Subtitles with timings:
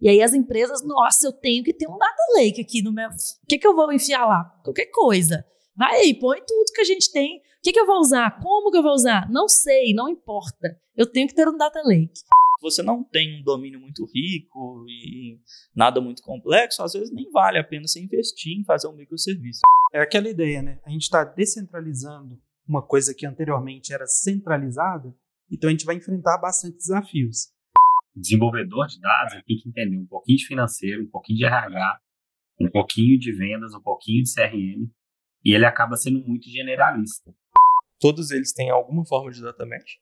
[0.00, 3.08] E aí as empresas, nossa, eu tenho que ter um data lake aqui no meu.
[3.08, 4.44] O que, que eu vou enfiar lá?
[4.62, 5.44] Qualquer coisa.
[5.76, 7.38] Vai aí, põe tudo que a gente tem.
[7.38, 8.40] O que, que eu vou usar?
[8.40, 9.28] Como que eu vou usar?
[9.30, 10.78] Não sei, não importa.
[10.96, 12.20] Eu tenho que ter um data lake.
[12.62, 15.38] Você não tem um domínio muito rico e
[15.74, 19.60] nada muito complexo, às vezes nem vale a pena você investir em fazer um microserviço.
[19.92, 20.80] É aquela ideia, né?
[20.84, 25.14] A gente está descentralizando uma coisa que anteriormente era centralizada,
[25.52, 27.48] então a gente vai enfrentar bastante desafios.
[28.16, 32.00] Desenvolvedor de dados, ele tem que entender um pouquinho de financeiro, um pouquinho de RH,
[32.58, 34.90] um pouquinho de vendas, um pouquinho de CRM,
[35.44, 37.34] e ele acaba sendo muito generalista.
[38.00, 39.98] Todos eles têm alguma forma de data mesh,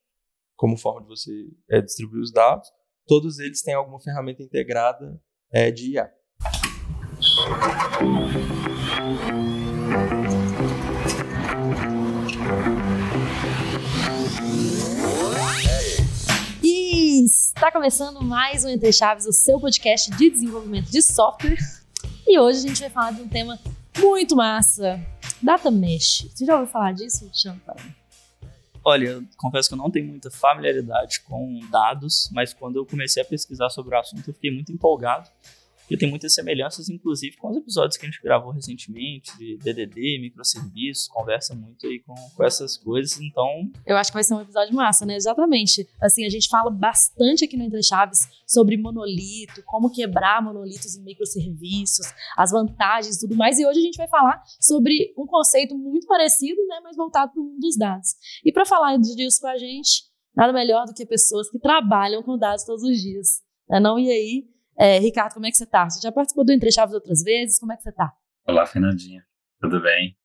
[0.54, 1.32] como forma de você
[1.68, 2.68] é, distribuir os dados.
[3.04, 5.20] Todos eles têm alguma ferramenta integrada
[5.52, 6.10] é, de IA.
[17.24, 21.56] Está começando mais um Entre Chaves, o seu podcast de desenvolvimento de software.
[22.26, 23.58] E hoje a gente vai falar de um tema
[23.98, 25.00] muito massa,
[25.42, 26.28] Data Mesh.
[26.34, 27.74] Você já ouviu falar disso, Champa?
[28.84, 33.22] Olha, eu confesso que eu não tenho muita familiaridade com dados, mas quando eu comecei
[33.22, 35.30] a pesquisar sobre o assunto, eu fiquei muito empolgado
[35.84, 40.18] porque tem muitas semelhanças, inclusive, com os episódios que a gente gravou recentemente, de DDD,
[40.18, 43.70] microserviços, conversa muito aí com, com essas coisas, então...
[43.86, 45.14] Eu acho que vai ser um episódio massa, né?
[45.14, 45.86] Exatamente.
[46.00, 51.02] Assim, a gente fala bastante aqui no Entre Chaves sobre monolito, como quebrar monolitos em
[51.02, 55.76] microserviços, as vantagens e tudo mais, e hoje a gente vai falar sobre um conceito
[55.76, 58.14] muito parecido, né, mas voltado para o mundo dos dados.
[58.42, 60.04] E para falar disso com a gente,
[60.34, 63.42] nada melhor do que pessoas que trabalham com dados todos os dias.
[63.68, 63.80] Né?
[63.80, 65.88] Não, e aí, é, Ricardo, como é que você tá?
[65.88, 67.58] Você já participou do Entre Chaves outras vezes?
[67.58, 68.12] Como é que você tá?
[68.46, 69.24] Olá, Fernandinha.
[69.60, 70.16] Tudo bem?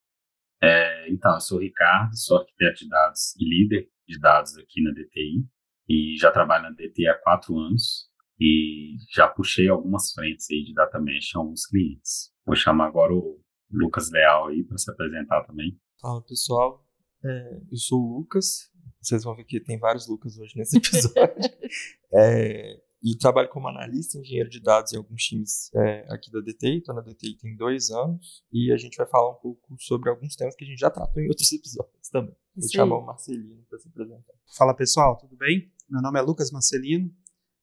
[0.62, 4.82] É, então, eu sou o Ricardo, sou arquiteto de dados e líder de dados aqui
[4.82, 5.48] na DTI
[5.88, 10.74] e já trabalho na DTI há quatro anos e já puxei algumas frentes aí de
[10.74, 12.32] data mesh em alguns clientes.
[12.46, 15.80] Vou chamar agora o Lucas Leal aí para se apresentar também.
[16.02, 16.86] Fala pessoal,
[17.24, 18.70] é, eu sou o Lucas.
[19.02, 21.14] Vocês vão ver que tem vários Lucas hoje nesse episódio.
[22.14, 26.42] é, e trabalho como analista e engenheiro de dados em alguns times é, aqui da
[26.42, 26.80] DTI.
[26.80, 30.36] Estou na DTI tem dois anos e a gente vai falar um pouco sobre alguns
[30.36, 32.36] temas que a gente já tratou em outros episódios também.
[32.56, 32.76] Vou Sim.
[32.76, 34.34] chamar o Marcelino para se apresentar.
[34.58, 35.72] Fala pessoal, tudo bem?
[35.90, 37.10] Meu nome é Lucas Marcelino,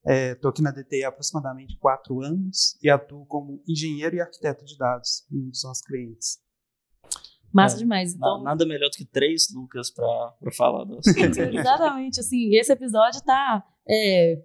[0.05, 4.77] estou aqui na DTI há aproximadamente quatro anos e atuo como engenheiro e arquiteto de
[4.77, 6.41] dados em um dos nossos clientes.
[7.53, 8.15] Massa É, demais.
[8.15, 11.39] Então, Nada melhor do que três Lucas para falar do assunto.
[11.55, 14.43] exatamente, assim, esse episódio tá é,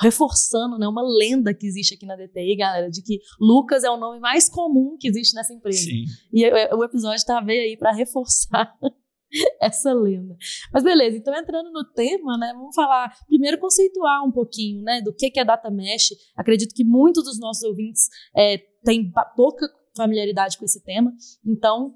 [0.00, 3.96] reforçando né, uma lenda que existe aqui na DTI, galera, de que Lucas é o
[3.96, 5.78] nome mais comum que existe nessa empresa.
[5.78, 6.04] Sim.
[6.32, 8.74] E o episódio tá veio aí para reforçar
[9.60, 10.36] essa lenda.
[10.72, 15.12] Mas beleza, então entrando no tema, né, vamos falar, primeiro conceituar um pouquinho, né, do
[15.12, 16.10] que é data mesh.
[16.36, 21.12] Acredito que muitos dos nossos ouvintes é, têm pouca familiaridade com esse tema.
[21.44, 21.94] Então,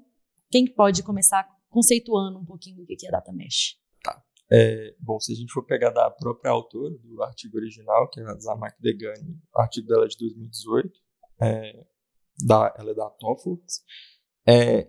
[0.51, 3.75] quem pode começar conceituando um pouquinho do que que é data mesh?
[4.51, 8.23] É, bom, se a gente for pegar da própria autora do artigo original, que é
[8.23, 10.99] a Zamak Degani, o artigo dela é de 2018,
[11.41, 11.85] é,
[12.45, 13.55] da, ela é da TOEFL,
[14.47, 14.87] é,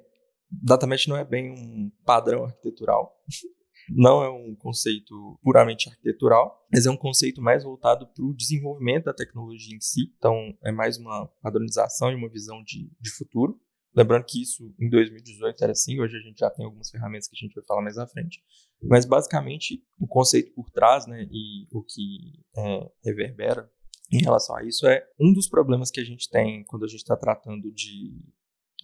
[1.08, 3.16] não é bem um padrão arquitetural,
[3.88, 9.04] não é um conceito puramente arquitetural, mas é um conceito mais voltado para o desenvolvimento
[9.04, 13.58] da tecnologia em si, então é mais uma padronização e uma visão de, de futuro.
[13.96, 17.34] Lembrando que isso em 2018 era assim, hoje a gente já tem algumas ferramentas que
[17.34, 18.44] a gente vai falar mais à frente.
[18.82, 23.70] Mas basicamente o conceito por trás, né, e o que é, reverbera
[24.12, 26.98] em relação a isso é um dos problemas que a gente tem quando a gente
[26.98, 28.20] está tratando de,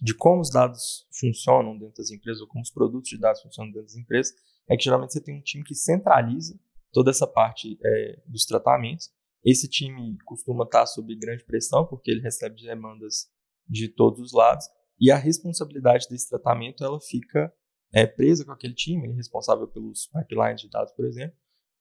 [0.01, 3.71] de como os dados funcionam dentro das empresas ou como os produtos de dados funcionam
[3.71, 4.33] dentro das empresas,
[4.67, 6.59] é que geralmente você tem um time que centraliza
[6.91, 9.11] toda essa parte é, dos tratamentos.
[9.45, 13.27] Esse time costuma estar sob grande pressão porque ele recebe demandas
[13.67, 14.65] de todos os lados
[14.99, 17.53] e a responsabilidade desse tratamento ela fica
[17.93, 21.37] é, presa com aquele time, ele é responsável pelos pipelines de dados, por exemplo,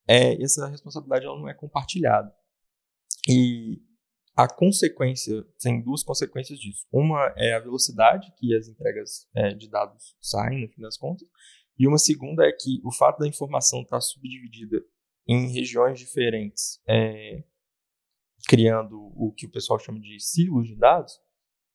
[0.09, 2.33] é, essa responsabilidade ela não é compartilhada.
[3.29, 3.81] E
[4.37, 6.87] a consequência, tem duas consequências disso.
[6.91, 11.29] Uma é a velocidade que as entregas é, de dados saem, no fim das contas,
[11.79, 14.83] e uma segunda é que o fato da informação estar subdividida
[15.27, 17.45] em regiões diferentes, é,
[18.47, 21.13] criando o que o pessoal chama de silos de dados,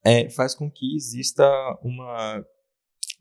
[0.04, 1.44] é, faz com que exista
[1.82, 2.46] uma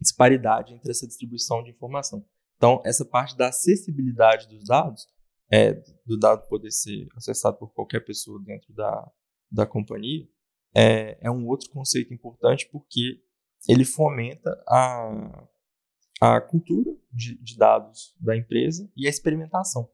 [0.00, 2.25] disparidade entre essa distribuição de informação.
[2.56, 5.06] Então, essa parte da acessibilidade dos dados,
[5.50, 5.75] é,
[6.05, 9.12] do dado poder ser acessado por qualquer pessoa dentro da,
[9.50, 10.28] da companhia,
[10.75, 13.23] é, é um outro conceito importante porque
[13.69, 15.49] ele fomenta a,
[16.20, 19.90] a cultura de, de dados da empresa e a experimentação.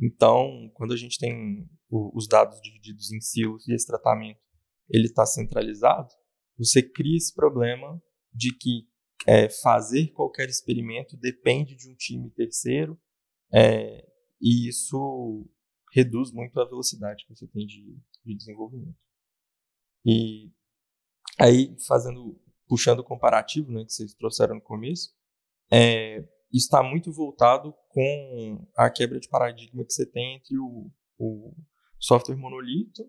[0.00, 4.40] Então, quando a gente tem o, os dados divididos em silos e esse tratamento
[4.88, 6.12] ele está centralizado,
[6.58, 8.00] você cria esse problema
[8.32, 8.88] de que
[9.26, 12.98] é, fazer qualquer experimento depende de um time terceiro
[13.52, 14.06] é,
[14.40, 15.48] e isso
[15.92, 18.98] reduz muito a velocidade que você tem de, de desenvolvimento.
[20.04, 20.52] E
[21.38, 25.14] aí, fazendo, puxando o comparativo né, que vocês trouxeram no começo,
[25.72, 31.54] é, está muito voltado com a quebra de paradigma que você tem entre o, o
[31.98, 33.02] software monolito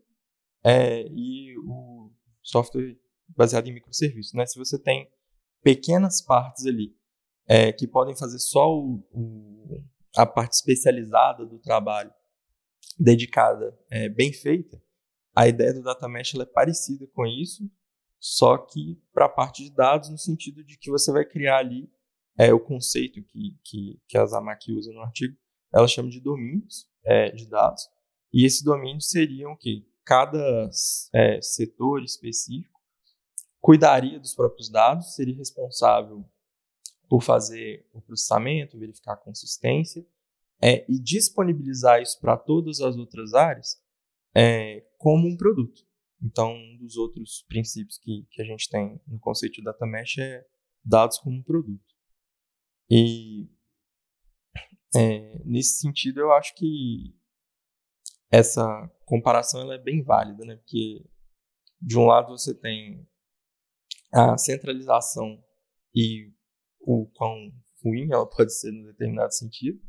[0.64, 2.12] é, e o
[2.42, 2.98] software
[3.36, 4.34] baseado em microserviços.
[4.34, 4.46] Né?
[4.46, 5.10] Se você tem
[5.64, 6.96] pequenas partes ali
[7.48, 9.84] é, que podem fazer só o, o,
[10.16, 12.12] a parte especializada do trabalho
[13.00, 14.82] dedicada é, bem feita,
[15.36, 17.70] a ideia do data mesh é parecida com isso,
[18.20, 21.90] só que para a parte de dados, no sentido de que você vai criar ali
[22.38, 25.38] é, o conceito que, que, que a Zamac usa no artigo,
[25.72, 27.88] ela chama de domínios é, de dados,
[28.34, 30.70] e esses domínios seriam que cada
[31.14, 32.77] é, setor específico
[33.68, 36.24] cuidaria dos próprios dados, seria responsável
[37.10, 40.08] por fazer o processamento, verificar a consistência
[40.62, 43.78] é, e disponibilizar isso para todas as outras áreas
[44.34, 45.86] é, como um produto.
[46.24, 50.18] Então, um dos outros princípios que, que a gente tem no conceito de data mesh
[50.18, 50.48] é
[50.82, 51.94] dados como um produto.
[52.90, 53.50] E
[54.96, 57.14] é, nesse sentido, eu acho que
[58.32, 58.66] essa
[59.04, 60.56] comparação ela é bem válida, né?
[60.56, 61.06] Porque
[61.82, 63.06] de um lado você tem
[64.14, 65.44] a centralização
[65.94, 66.32] e
[66.80, 67.52] o quão
[67.84, 69.80] ruim ela pode ser em determinado sentido,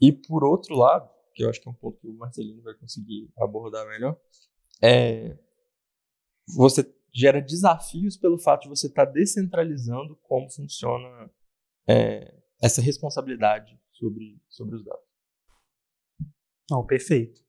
[0.00, 2.74] e por outro lado, que eu acho que é um ponto que o Marcelino vai
[2.74, 4.18] conseguir abordar melhor,
[4.82, 5.38] é
[6.48, 11.30] você gera desafios pelo fato de você estar tá descentralizando como funciona
[11.88, 15.04] é, essa responsabilidade sobre, sobre os dados.
[16.70, 17.40] Não, perfeito.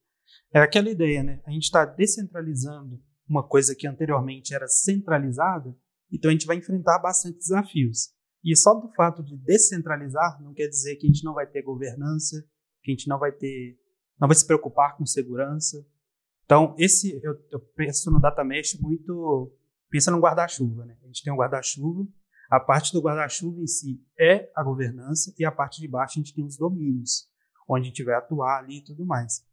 [0.53, 1.41] É aquela ideia, né?
[1.45, 5.75] A gente está descentralizando uma coisa que anteriormente era centralizada,
[6.11, 8.13] então a gente vai enfrentar bastante desafios.
[8.43, 11.61] E só do fato de descentralizar não quer dizer que a gente não vai ter
[11.61, 12.41] governança,
[12.81, 13.77] que a gente não vai ter,
[14.19, 15.85] não vai se preocupar com segurança.
[16.45, 19.51] Então, esse eu, eu penso no data mesh muito
[19.89, 20.97] pensa no guarda-chuva, né?
[21.01, 22.07] A gente tem um guarda-chuva
[22.49, 26.23] a parte do guarda-chuva em si é a governança e a parte de baixo a
[26.23, 27.27] gente tem os domínios,
[27.67, 29.45] onde a gente vai atuar ali e tudo mais.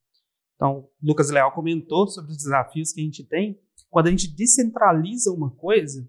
[0.55, 3.61] Então, Lucas Leal comentou sobre os desafios que a gente tem.
[3.91, 6.09] Quando a gente descentraliza uma coisa,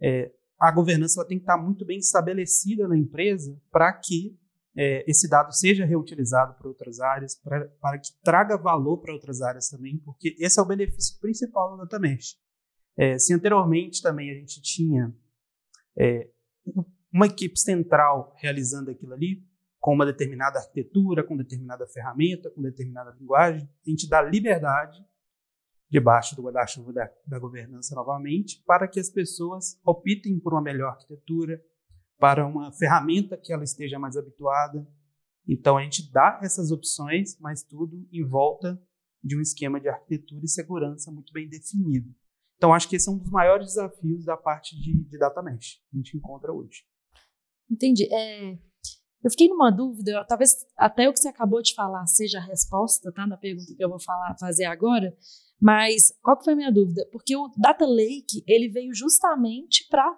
[0.00, 4.36] é, a governança tem que estar muito bem estabelecida na empresa para que
[4.76, 9.68] é, esse dado seja reutilizado para outras áreas, para que traga valor para outras áreas
[9.68, 12.38] também, porque esse é o benefício principal do Data Mesh.
[12.96, 15.14] É, se anteriormente também a gente tinha
[15.96, 16.28] é,
[17.12, 19.44] uma equipe central realizando aquilo ali,
[19.80, 25.04] com uma determinada arquitetura, com determinada ferramenta, com determinada linguagem, a gente dá liberdade
[25.90, 30.90] debaixo do guarda-chuva da, da governança novamente, para que as pessoas optem por uma melhor
[30.90, 31.62] arquitetura,
[32.18, 34.86] para uma ferramenta que ela esteja mais habituada.
[35.46, 38.80] Então a gente dá essas opções, mas tudo em volta
[39.22, 42.14] de um esquema de arquitetura e segurança muito bem definido.
[42.56, 45.76] Então, acho que esse é um dos maiores desafios da parte de, de data mesh
[45.88, 46.84] que a gente encontra hoje.
[47.70, 48.12] Entendi.
[48.12, 48.58] É,
[49.22, 53.12] eu fiquei numa dúvida, talvez até o que você acabou de falar seja a resposta,
[53.12, 55.16] tá, na pergunta que eu vou falar, fazer agora,
[55.60, 57.06] mas qual que foi a minha dúvida?
[57.10, 60.16] Porque o Data Lake, ele veio justamente para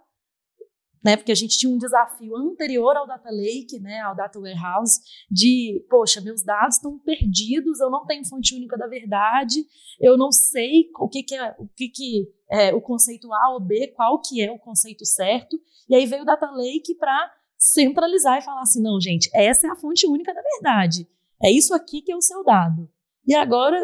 [1.02, 1.16] né?
[1.16, 5.84] Porque a gente tinha um desafio anterior ao Data Lake, né, ao Data Warehouse, de,
[5.88, 9.64] poxa, meus dados estão perdidos, eu não tenho fonte única da verdade,
[9.98, 13.60] eu não sei o que, que é o que, que é o conceito A ou
[13.60, 15.58] B, qual que é o conceito certo.
[15.88, 19.70] E aí veio o Data Lake para centralizar e falar assim, não, gente, essa é
[19.70, 21.06] a fonte única da verdade.
[21.42, 22.90] É isso aqui que é o seu dado.
[23.26, 23.78] E agora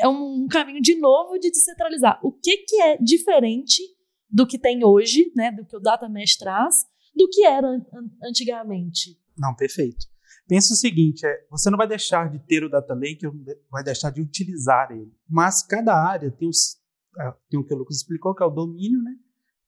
[0.00, 2.20] é um caminho de novo de descentralizar.
[2.22, 3.82] O que, que é diferente
[4.30, 7.82] do que tem hoje, né, do que o Data Mesh traz, do que era an
[8.22, 9.18] antigamente.
[9.36, 10.06] Não, perfeito.
[10.46, 13.26] Pensa o seguinte, é, você não vai deixar de ter o Data Lake,
[13.70, 15.12] vai deixar de utilizar ele.
[15.28, 16.76] Mas cada área tem, os,
[17.18, 19.12] é, tem o que o Lucas explicou, que é o domínio, né?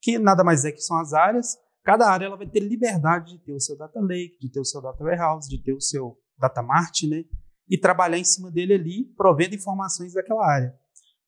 [0.07, 1.57] que nada mais é que são as áreas.
[1.87, 4.65] Cada área ela vai ter liberdade de ter o seu Data Lake, de ter o
[4.65, 7.25] seu Data Warehouse, de ter o seu Data Mart, né?
[7.69, 10.77] e trabalhar em cima dele ali, provendo informações daquela área.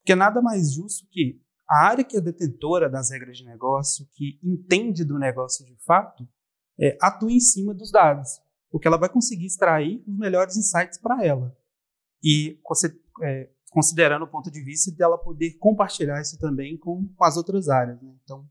[0.01, 4.37] Porque nada mais justo que a área que é detentora das regras de negócio, que
[4.43, 6.27] entende do negócio de fato,
[6.77, 11.23] é, atua em cima dos dados, porque ela vai conseguir extrair os melhores insights para
[11.25, 11.55] ela.
[12.21, 12.59] E
[13.21, 17.69] é, considerando o ponto de vista dela poder compartilhar isso também com, com as outras
[17.69, 18.01] áreas.
[18.01, 18.13] Né?
[18.23, 18.47] Então,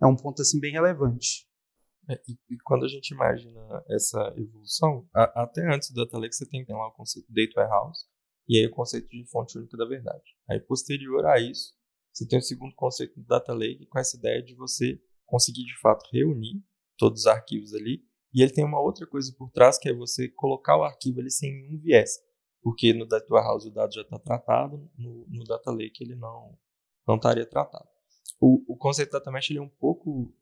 [0.00, 1.46] é um ponto assim bem relevante.
[2.10, 6.34] É, e, e, quando a gente imagina essa evolução, a, até antes do Data Lake
[6.34, 8.06] você tem, lá o conceito de Data Warehouse
[8.48, 10.24] e aí o conceito de fonte única da verdade.
[10.48, 11.74] Aí posterior a isso,
[12.12, 15.78] você tem o segundo conceito do Data Lake com essa ideia de você conseguir de
[15.80, 16.62] fato reunir
[16.96, 18.02] todos os arquivos ali
[18.32, 21.30] e ele tem uma outra coisa por trás que é você colocar o arquivo ali
[21.30, 22.18] sem nenhum viés,
[22.62, 26.58] porque no Data Warehouse o dado já está tratado, no, no Data Lake ele não
[27.06, 27.88] não estaria tratado.
[28.38, 29.87] O, o conceito da Data Mesh ele é um pouco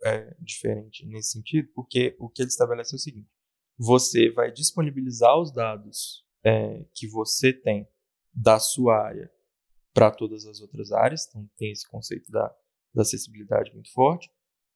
[0.05, 3.31] é, diferente nesse sentido, porque o que ele estabelece é o seguinte:
[3.79, 7.89] você vai disponibilizar os dados é, que você tem
[8.33, 9.31] da sua área
[9.93, 12.55] para todas as outras áreas, então tem esse conceito da,
[12.95, 14.31] da acessibilidade muito forte,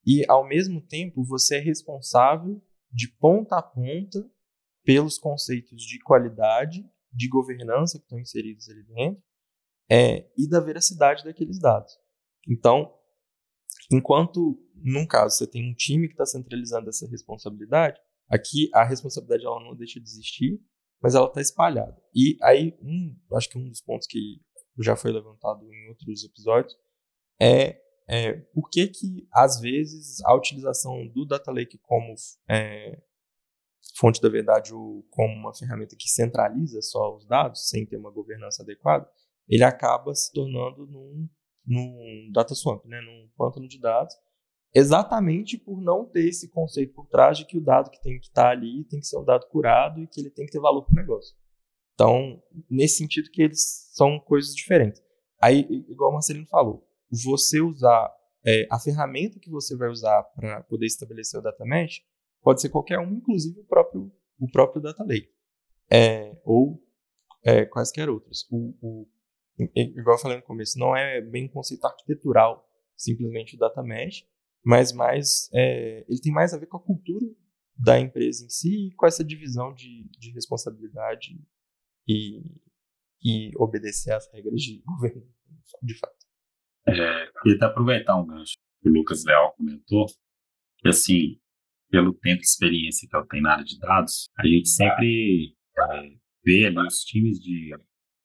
[0.06, 4.28] e ao mesmo tempo você é responsável de ponta a ponta
[4.84, 9.22] pelos conceitos de qualidade, de governança que estão inseridos ali dentro,
[9.90, 11.92] é, e da veracidade daqueles dados.
[12.48, 12.96] Então,
[13.92, 19.44] Enquanto, num caso, você tem um time que está centralizando essa responsabilidade, aqui a responsabilidade
[19.44, 20.60] ela não deixa de existir,
[21.02, 21.96] mas ela está espalhada.
[22.14, 24.40] E aí, um, acho que um dos pontos que
[24.80, 26.76] já foi levantado em outros episódios
[27.40, 32.14] é, é por que, que, às vezes, a utilização do Data Lake como
[32.48, 33.00] é,
[33.96, 38.10] fonte da verdade ou como uma ferramenta que centraliza só os dados, sem ter uma
[38.10, 39.10] governança adequada,
[39.48, 41.28] ele acaba se tornando num
[41.66, 44.14] num data swamp, né, num pântano de dados,
[44.74, 48.26] exatamente por não ter esse conceito por trás de que o dado que tem que
[48.26, 50.84] estar ali tem que ser um dado curado e que ele tem que ter valor
[50.84, 51.36] para o negócio.
[51.94, 55.02] Então, nesse sentido que eles são coisas diferentes.
[55.40, 58.10] Aí, igual o Marcelino falou, você usar
[58.44, 62.02] é, a ferramenta que você vai usar para poder estabelecer o data mesh
[62.42, 65.30] pode ser qualquer uma, inclusive o próprio, o próprio data lake,
[65.90, 66.82] é, ou
[67.44, 68.46] é, quaisquer outras.
[68.50, 69.08] O, o
[69.74, 74.24] igual eu falei no começo, não é bem um conceito arquitetural, simplesmente o data mesh,
[74.64, 77.26] mas mais, é, ele tem mais a ver com a cultura
[77.76, 81.40] da empresa em si e com essa divisão de, de responsabilidade
[82.06, 82.42] e,
[83.22, 85.26] e obedecer às regras de governo,
[85.82, 86.16] de fato.
[86.86, 86.94] É,
[87.42, 90.06] queria até aproveitar um gancho que o Lucas Leal comentou,
[90.78, 91.40] que assim,
[91.90, 96.10] pelo tempo de experiência que eu tenho na área de dados, a gente sempre é,
[96.44, 97.70] vê ali os times de,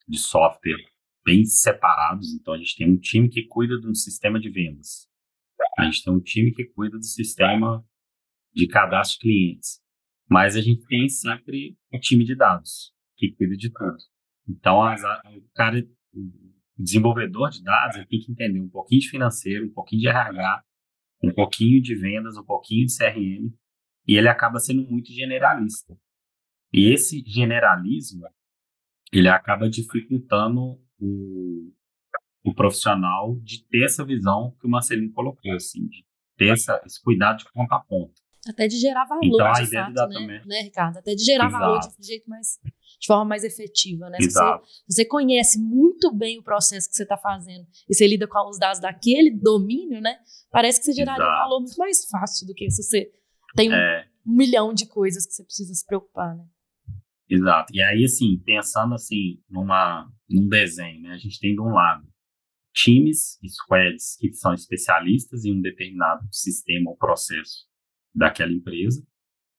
[0.07, 0.94] de software
[1.25, 2.33] bem separados.
[2.33, 5.09] Então, a gente tem um time que cuida do sistema de vendas.
[5.77, 7.83] A gente tem um time que cuida do sistema
[8.53, 9.81] de cadastro de clientes.
[10.29, 13.97] Mas a gente tem sempre um time de dados que cuida de tudo.
[14.47, 15.79] Então, as, o cara,
[16.13, 20.07] o desenvolvedor de dados, ele tem que entender um pouquinho de financeiro, um pouquinho de
[20.07, 20.63] RH,
[21.23, 23.53] um pouquinho de vendas, um pouquinho de CRM,
[24.07, 25.97] e ele acaba sendo muito generalista.
[26.71, 28.23] E esse generalismo,
[29.11, 31.71] ele acaba dificultando o,
[32.43, 36.05] o profissional de ter essa visão que o Marcelino colocou, assim, de
[36.37, 38.13] ter essa, esse cuidado de ponta a ponta.
[38.47, 40.43] Até de gerar valor, então, de fato, né?
[40.45, 40.97] né, Ricardo?
[40.97, 41.63] Até de gerar Exato.
[41.63, 42.59] valor de jeito mais,
[42.99, 44.19] de forma mais efetiva, né?
[44.21, 44.67] Exato.
[44.67, 48.27] Se você, você conhece muito bem o processo que você está fazendo e você lida
[48.27, 50.19] com os dados daquele domínio, né?
[50.51, 51.37] Parece que você geraria Exato.
[51.37, 53.11] um valor muito mais fácil do que se você
[53.55, 54.07] tem um, é.
[54.23, 56.45] um milhão de coisas que você precisa se preocupar, né?
[57.27, 57.73] Exato.
[57.73, 61.11] E aí, assim, pensando assim, numa, num desenho, né?
[61.11, 62.07] A gente tem de um lado
[62.73, 67.65] times, squads, que são especialistas em um determinado sistema ou processo
[68.13, 69.05] daquela empresa.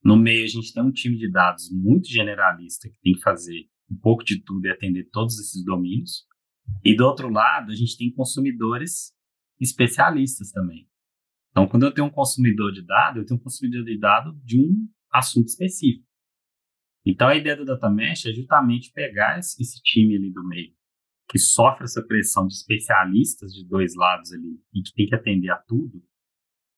[0.05, 3.69] No meio, a gente tem um time de dados muito generalista, que tem que fazer
[3.91, 6.27] um pouco de tudo e atender todos esses domínios.
[6.85, 9.13] E do outro lado, a gente tem consumidores
[9.59, 10.89] especialistas também.
[11.51, 14.61] Então, quando eu tenho um consumidor de dado, eu tenho um consumidor de dado de
[14.61, 16.06] um assunto específico.
[17.07, 20.75] Então, a ideia do Data Mesh é justamente pegar esse, time ali do meio,
[21.29, 25.51] que sofre essa pressão de especialistas de dois lados ali, e que tem que atender
[25.51, 26.03] a tudo,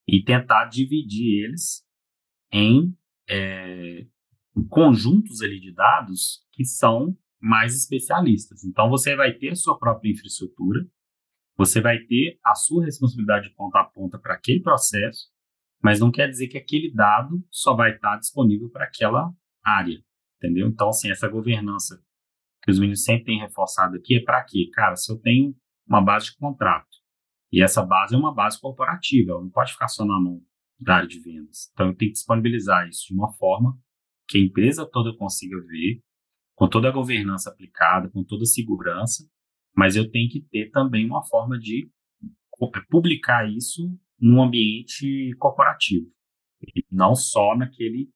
[0.06, 1.82] e tentar dividir eles
[2.52, 2.94] em
[3.26, 4.06] é,
[4.68, 8.64] conjuntos ali de dados que são mais especialistas.
[8.64, 10.87] Então, você vai ter a sua própria infraestrutura,
[11.56, 15.30] você vai ter a sua responsabilidade de ponta a ponta para aquele processo,
[15.82, 19.32] mas não quer dizer que aquele dado só vai estar disponível para aquela
[19.64, 20.02] área
[20.38, 20.68] entendeu?
[20.68, 22.02] Então, assim, essa governança
[22.62, 24.71] que os meninos sempre têm reforçado aqui é para quê?
[24.73, 25.54] Cara, se eu tenho
[25.87, 26.88] uma base de contrato
[27.52, 30.40] e essa base é uma base corporativa, ela não pode ficar só na mão
[30.80, 31.71] da área de vendas.
[31.73, 33.78] Então, eu tenho que disponibilizar isso de uma forma
[34.28, 36.02] que a empresa toda consiga ver,
[36.54, 39.25] com toda a governança aplicada, com toda a segurança,
[39.75, 41.90] mas eu tenho que ter também uma forma de
[42.90, 46.11] publicar isso num ambiente corporativo,
[46.61, 48.11] e não só naquele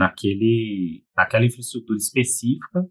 [0.00, 2.90] naquele, naquela infraestrutura específica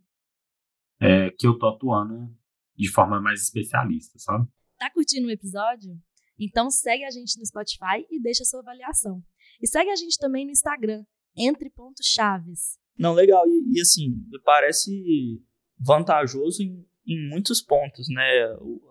[1.02, 2.32] é, que eu tô atuando
[2.78, 4.48] de forma mais especialista, sabe?
[4.78, 6.00] Tá curtindo o episódio?
[6.40, 9.24] Então segue a gente no Spotify e deixa sua avaliação.
[9.60, 11.04] E segue a gente também no Instagram,
[11.36, 12.78] entre pontos chaves.
[12.98, 13.44] Não, legal.
[13.48, 15.42] E, e assim, me parece
[15.80, 18.44] vantajoso em, em muitos pontos, né?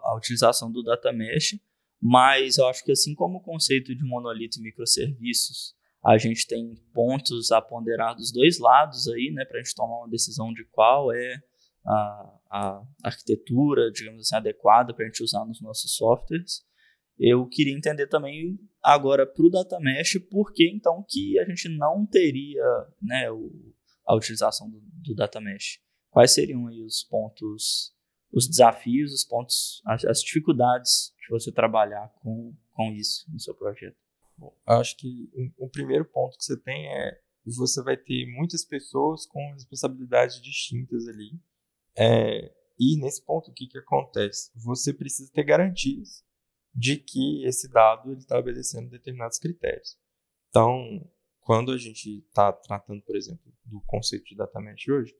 [0.02, 1.58] A utilização do data mesh,
[2.02, 6.74] mas eu acho que assim como o conceito de monolito e microserviços, a gente tem
[6.92, 10.64] pontos a ponderar dos dois lados aí, né, para a gente tomar uma decisão de
[10.66, 11.42] qual é
[11.86, 16.64] a, a arquitetura, digamos assim, adequada para a gente usar nos nossos softwares.
[17.18, 21.68] Eu queria entender também agora para o data mesh por que então que a gente
[21.68, 22.64] não teria,
[23.02, 23.50] né, o,
[24.06, 25.80] a utilização do, do data mesh.
[26.10, 27.92] Quais seriam aí os pontos
[28.32, 33.54] os desafios, os pontos, as, as dificuldades de você trabalhar com, com isso no seu
[33.54, 33.96] projeto?
[34.38, 38.64] Bom, acho que o um, primeiro ponto que você tem é você vai ter muitas
[38.64, 41.40] pessoas com responsabilidades distintas ali.
[41.96, 44.50] É, e nesse ponto, o que, que acontece?
[44.54, 46.22] Você precisa ter garantias
[46.74, 49.98] de que esse dado está obedecendo determinados critérios.
[50.50, 55.16] Então, quando a gente está tratando, por exemplo, do conceito de data mesh hoje,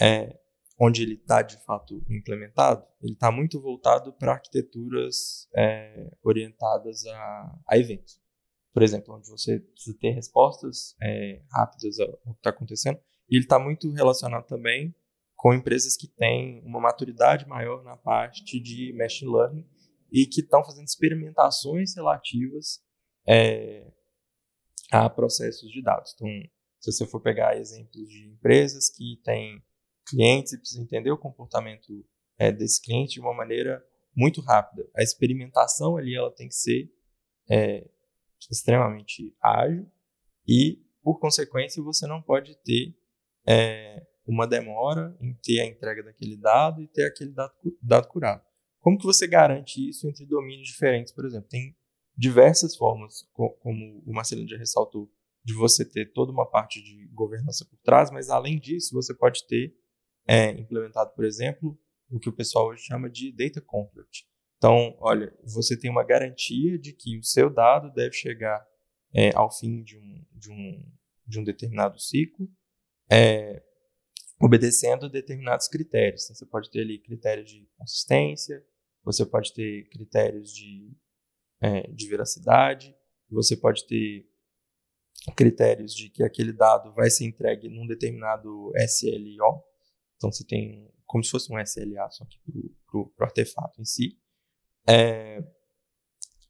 [0.00, 0.38] é,
[0.78, 7.60] onde ele está de fato implementado, ele está muito voltado para arquiteturas é, orientadas a,
[7.68, 8.20] a, eventos.
[8.74, 12.98] Por exemplo, onde você precisa ter respostas é, rápidas ao, que está acontecendo.
[13.30, 14.92] E ele está muito relacionado também
[15.36, 19.64] com empresas que têm uma maturidade maior na parte de machine learning
[20.12, 22.80] e que estão fazendo experimentações relativas
[23.28, 23.92] é,
[24.90, 26.12] a processos de dados.
[26.14, 26.28] Então,
[26.80, 29.62] se você for pegar exemplos de empresas que têm
[30.06, 32.04] clientes e precisa entender o comportamento
[32.38, 33.82] é, desse cliente de uma maneira
[34.16, 34.88] muito rápida.
[34.96, 36.90] A experimentação ali ela tem que ser
[37.50, 37.88] é,
[38.50, 39.86] extremamente ágil
[40.46, 42.96] e, por consequência, você não pode ter
[43.46, 48.42] é, uma demora em ter a entrega daquele dado e ter aquele dado, dado curado.
[48.80, 51.48] Como que você garante isso entre domínios diferentes, por exemplo?
[51.48, 51.76] Tem
[52.16, 55.10] diversas formas, como o Marcelino já ressaltou,
[55.42, 59.46] de você ter toda uma parte de governança por trás, mas além disso, você pode
[59.46, 59.74] ter
[60.26, 61.78] é implementado, por exemplo,
[62.10, 64.26] o que o pessoal hoje chama de data contract.
[64.64, 68.66] Então, olha, você tem uma garantia de que o seu dado deve chegar
[69.14, 70.92] é, ao fim de um, de um,
[71.26, 72.48] de um determinado ciclo,
[73.12, 73.62] é,
[74.40, 76.24] obedecendo determinados critérios.
[76.24, 78.64] Então, você pode ter ali critérios de consistência,
[79.04, 80.96] você pode ter critérios de,
[81.60, 82.96] é, de veracidade,
[83.28, 84.26] você pode ter
[85.36, 89.62] critérios de que aquele dado vai ser entregue num determinado SLO,
[90.16, 92.40] então você tem como se fosse um SLA, só que
[92.86, 94.23] para o artefato em si.
[94.88, 95.42] É,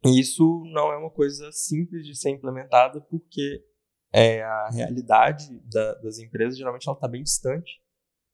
[0.05, 3.65] isso não é uma coisa simples de ser implementada, porque
[4.13, 7.81] é, a realidade da, das empresas geralmente está bem distante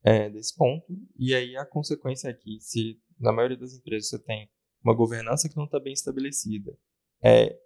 [0.03, 0.85] é, desse ponto.
[1.17, 4.49] E aí a consequência é que, se na maioria das empresas você tem
[4.83, 6.75] uma governança que não está bem estabelecida,
[7.23, 7.57] é,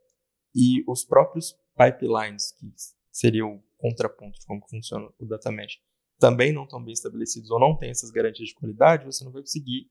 [0.53, 2.67] e os próprios pipelines, que
[3.11, 5.79] seria o contraponto de como funciona o data mesh,
[6.17, 9.41] também não estão bem estabelecidos ou não têm essas garantias de qualidade, você não vai
[9.41, 9.89] conseguir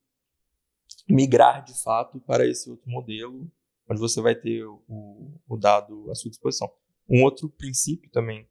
[1.09, 3.51] migrar de fato para esse outro modelo,
[3.89, 6.73] onde você vai ter o, o dado à sua disposição.
[7.09, 8.49] Um outro princípio também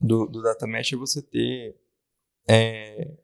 [0.00, 1.76] do, do data mesh é você ter
[2.48, 3.18] é,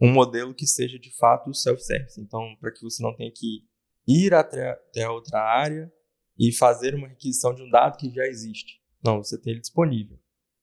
[0.00, 2.20] um modelo que seja de fato self-service.
[2.20, 3.64] Então, para que você não tenha que
[4.06, 5.92] ir até, até outra área
[6.38, 8.80] e fazer uma requisição de um dado que já existe.
[9.04, 10.18] Não, você tem ele disponível.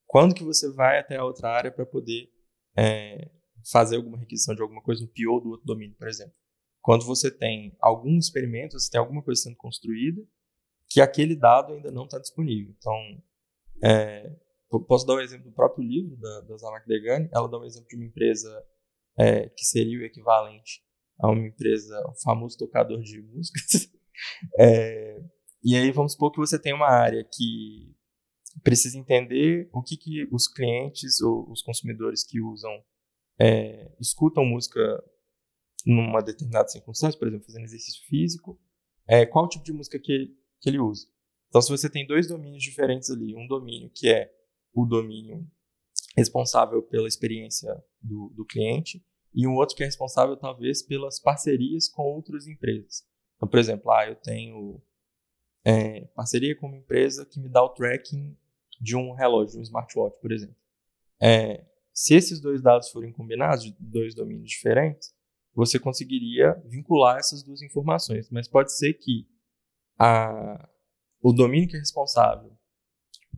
[0.05, 2.29] Quando que você vai até a outra área para poder
[2.75, 3.29] é,
[3.71, 6.33] fazer alguma requisição de alguma coisa no PO do outro domínio, por exemplo?
[6.81, 10.21] Quando você tem algum experimento, você tem alguma coisa sendo construída,
[10.89, 12.73] que aquele dado ainda não está disponível.
[12.77, 12.95] Então,
[13.83, 14.35] é,
[14.87, 17.29] posso dar o um exemplo do próprio livro da, da Zamak Degani.
[17.33, 18.63] Ela dá um exemplo de uma empresa
[19.17, 20.81] é, que seria o equivalente
[21.19, 23.89] a uma empresa, um famoso tocador de músicas.
[24.59, 25.21] é,
[25.63, 27.95] e aí vamos supor que você tem uma área que
[28.63, 32.71] precisa entender o que, que os clientes ou os consumidores que usam
[33.39, 34.79] é, escutam música
[35.87, 38.59] numa determinada circunstância, por exemplo, fazendo exercício físico,
[39.07, 41.07] é, qual tipo de música que, que ele usa.
[41.47, 44.29] Então, se você tem dois domínios diferentes ali, um domínio que é
[44.73, 45.49] o domínio
[46.15, 49.01] responsável pela experiência do, do cliente
[49.33, 53.07] e um outro que é responsável talvez pelas parcerias com outras empresas.
[53.37, 54.81] Então, por exemplo, ah, eu tenho
[55.63, 58.35] é, parceria com uma empresa que me dá o tracking
[58.81, 60.55] de um relógio, de um smartwatch, por exemplo.
[61.21, 65.15] É, se esses dois dados forem combinados, de dois domínios diferentes,
[65.57, 68.29] você conseguiria vincular essas duas informações.
[68.29, 69.27] Mas pode ser que
[69.97, 70.69] a,
[71.19, 72.55] o domínio que é responsável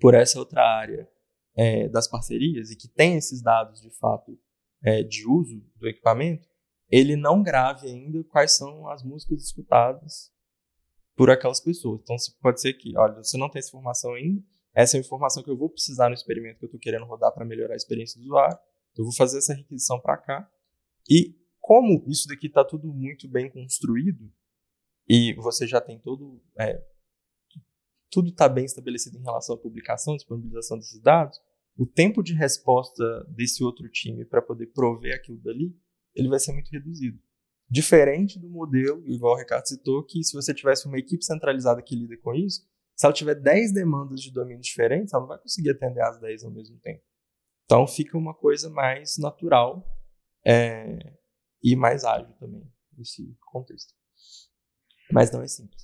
[0.02, 1.10] por essa outra área
[1.56, 4.38] é, das parcerias e que tem esses dados de fato
[4.84, 6.46] é, de uso do equipamento,
[6.92, 10.30] ele não grave ainda quais são as músicas escutadas
[11.16, 12.02] por aquelas pessoas.
[12.02, 15.42] Então pode ser que, olha, você não tem essa informação ainda, essa é a informação
[15.42, 18.20] que eu vou precisar no experimento que eu estou querendo rodar para melhorar a experiência
[18.20, 18.58] do usuário.
[18.98, 20.50] Eu vou fazer essa requisição para cá.
[21.10, 21.39] E
[21.70, 24.34] como isso daqui está tudo muito bem construído
[25.08, 26.84] e você já tem todo é,
[28.10, 31.40] tudo está bem estabelecido em relação à publicação, disponibilização desses dados,
[31.78, 35.80] o tempo de resposta desse outro time para poder prover aquilo dali,
[36.16, 37.22] ele vai ser muito reduzido.
[37.70, 41.96] Diferente do modelo, igual o Ricardo citou, que se você tivesse uma equipe centralizada que
[41.96, 45.70] lida com isso, se ela tiver 10 demandas de domínios diferentes, ela não vai conseguir
[45.70, 47.04] atender as 10 ao mesmo tempo.
[47.66, 49.86] Então fica uma coisa mais natural
[50.44, 51.19] é,
[51.64, 52.64] e mais ágil também
[52.98, 53.94] nesse contexto.
[55.12, 55.84] Mas não é simples.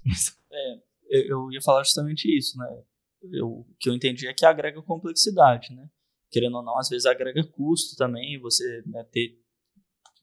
[0.52, 2.84] É, eu ia falar justamente isso, né?
[3.32, 5.90] Eu, o que eu entendi é que agrega complexidade, né?
[6.30, 9.40] Querendo ou não, às vezes agrega custo também, você né, ter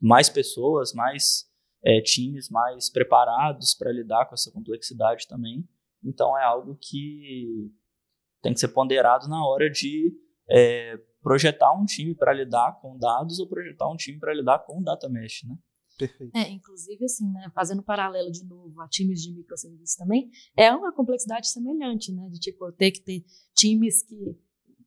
[0.01, 1.51] mais pessoas, mais
[1.85, 5.69] é, times mais preparados para lidar com essa complexidade também.
[6.05, 7.73] Então é algo que
[8.43, 10.13] tem que ser ponderado na hora de
[10.51, 14.83] é, projetar um time para lidar com dados ou projetar um time para lidar com
[14.83, 15.57] data mesh, né?
[15.99, 16.37] Perfeito.
[16.37, 20.93] É, inclusive, assim, né, fazendo paralelo de novo a times de microserviços também, é uma
[20.93, 24.37] complexidade semelhante, né, de tipo, ter que ter times que,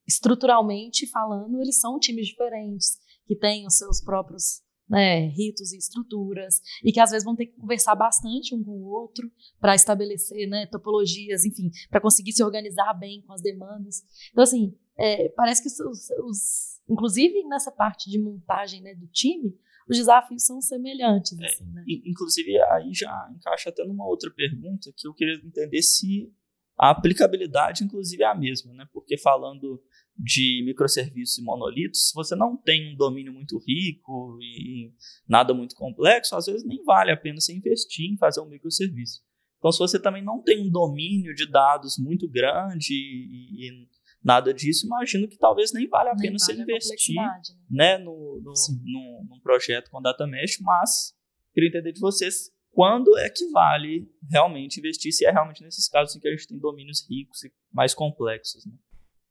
[0.07, 6.61] estruturalmente falando, eles são times diferentes, que têm os seus próprios né, ritos e estruturas,
[6.83, 10.47] e que às vezes vão ter que conversar bastante um com o outro para estabelecer
[10.47, 14.03] né, topologias, enfim, para conseguir se organizar bem com as demandas.
[14.31, 19.57] Então, assim, é, parece que os, os, inclusive nessa parte de montagem né, do time,
[19.87, 21.37] os desafios são semelhantes.
[21.39, 21.83] É, assim, né?
[21.87, 26.31] Inclusive, aí já encaixa até numa outra pergunta que eu queria entender se
[26.77, 28.87] a aplicabilidade, inclusive, é a mesma, né?
[28.91, 29.81] Porque falando
[30.17, 34.93] de microserviços e monolitos, se você não tem um domínio muito rico e
[35.27, 39.21] nada muito complexo, às vezes nem vale a pena você investir em fazer um microserviço.
[39.57, 43.87] Então, se você também não tem um domínio de dados muito grande e, e
[44.23, 47.41] nada disso, imagino que talvez nem valha a Nem pena você vale a investir né,
[47.69, 47.97] né?
[47.97, 51.13] no, no, num, num projeto com data mesh, mas
[51.53, 56.13] queria entender de vocês quando é que vale realmente investir, se é realmente nesses casos
[56.13, 58.65] em que a gente tem domínios ricos e mais complexos.
[58.65, 58.73] Né?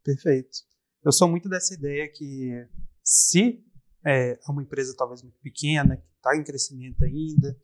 [0.02, 0.60] Perfeito.
[1.04, 2.66] Eu sou muito dessa ideia que
[3.02, 3.62] se
[4.02, 7.54] é uma empresa talvez muito pequena, que está em crescimento ainda,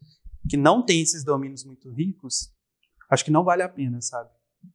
[0.51, 2.53] que não tem esses domínios muito ricos,
[3.09, 4.29] acho que não vale a pena, sabe?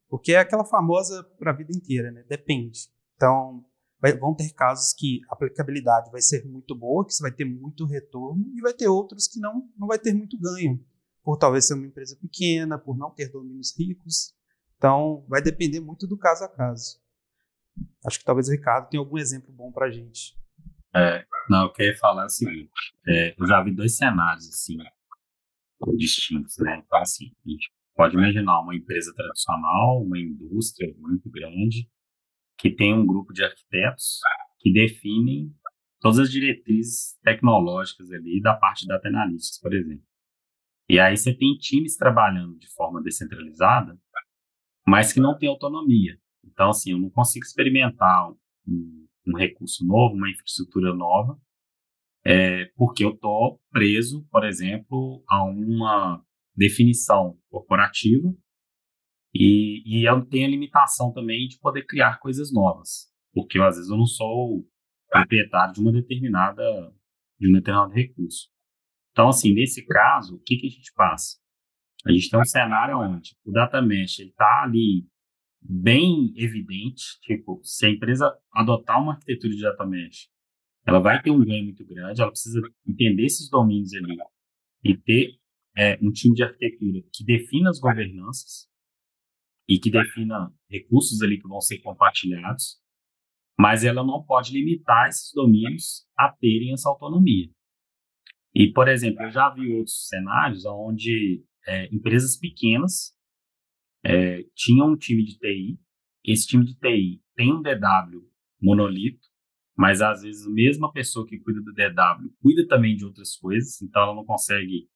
[0.10, 2.24] Porque é aquela famosa para a vida inteira, né?
[2.28, 2.90] Depende.
[3.16, 3.64] Então,
[4.02, 7.46] vai- vão ter casos que a aplicabilidade vai ser muito boa, que você vai ter
[7.46, 10.84] muito retorno, e vai ter outros que não, não vai ter muito ganho,
[11.26, 14.36] por talvez ser uma empresa pequena, por não ter domínios ricos.
[14.78, 17.02] Então, vai depender muito do caso a caso.
[18.06, 20.38] Acho que talvez o Ricardo tenha algum exemplo bom para gente.
[20.96, 22.72] É, não, eu queria falar é o seguinte:
[23.08, 24.78] é, eu já vi dois cenários assim
[25.98, 26.82] distintos, né?
[26.86, 31.90] Então, assim, a gente pode imaginar uma empresa tradicional, uma indústria muito grande,
[32.58, 34.20] que tem um grupo de arquitetos
[34.60, 35.54] que definem
[36.00, 40.06] todas as diretrizes tecnológicas ali da parte data analytics, por exemplo.
[40.88, 43.98] E aí você tem times trabalhando de forma descentralizada,
[44.86, 46.18] mas que não tem autonomia.
[46.44, 48.32] Então, assim, eu não consigo experimentar
[48.68, 51.40] um, um recurso novo, uma infraestrutura nova,
[52.24, 56.24] é, porque eu estou preso, por exemplo, a uma
[56.56, 58.34] definição corporativa
[59.34, 63.92] e, e eu tenho a limitação também de poder criar coisas novas, porque às vezes
[63.92, 64.66] eu não sou
[65.10, 66.64] proprietário de uma determinada
[67.38, 68.50] de um determinado recurso.
[69.16, 71.38] Então, assim, nesse caso, o que, que a gente passa?
[72.06, 75.08] A gente tem um cenário onde o data mesh está ali
[75.62, 80.28] bem evidente, tipo, se a empresa adotar uma arquitetura de data mesh,
[80.86, 84.18] ela vai ter um ganho muito grande, ela precisa entender esses domínios ali
[84.84, 85.40] e ter
[85.78, 88.68] é, um time de arquitetura que defina as governanças
[89.66, 92.82] e que defina recursos ali que vão ser compartilhados,
[93.58, 97.50] mas ela não pode limitar esses domínios a terem essa autonomia.
[98.56, 103.14] E, por exemplo, eu já vi outros cenários onde é, empresas pequenas
[104.02, 105.78] é, tinham um time de TI,
[106.24, 108.26] esse time de TI tem um DW
[108.62, 109.28] monolito,
[109.78, 113.82] mas às vezes a mesma pessoa que cuida do DW cuida também de outras coisas,
[113.82, 114.90] então ela não consegue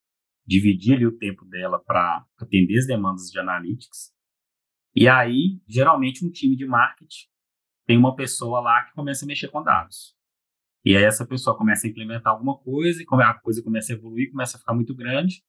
[0.48, 4.14] dividir ali o tempo dela para atender as demandas de analytics.
[4.96, 7.28] E aí, geralmente, um time de marketing
[7.86, 10.16] tem uma pessoa lá que começa a mexer com dados.
[10.84, 14.32] E aí essa pessoa começa a implementar alguma coisa, e a coisa começa a evoluir,
[14.32, 15.44] começa a ficar muito grande.